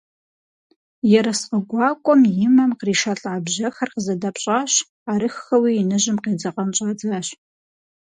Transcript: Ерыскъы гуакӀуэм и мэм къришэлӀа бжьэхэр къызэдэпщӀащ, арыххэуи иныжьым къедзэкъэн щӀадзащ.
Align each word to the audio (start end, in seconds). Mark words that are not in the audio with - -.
Ерыскъы 1.17 1.57
гуакӀуэм 1.69 2.21
и 2.45 2.47
мэм 2.55 2.71
къришэлӀа 2.79 3.33
бжьэхэр 3.45 3.89
къызэдэпщӀащ, 3.93 4.73
арыххэуи 5.11 5.71
иныжьым 5.81 6.17
къедзэкъэн 6.23 6.69
щӀадзащ. 6.75 7.27